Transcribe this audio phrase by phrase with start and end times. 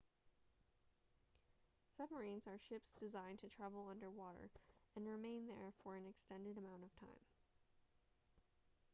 [1.95, 4.49] submarines are ships designed to travel underwater
[4.95, 7.27] and remain there for an extended amount of time